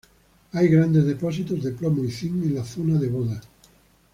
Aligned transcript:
Hay 0.53 0.67
grandes 0.67 1.05
depósitos 1.05 1.61
de 1.63 1.73
plomo 1.73 2.03
y 2.03 2.09
zinc 2.09 2.43
en 2.45 2.55
la 2.55 2.65
zona 2.65 2.97
de 2.97 3.07
Boda. 3.07 3.39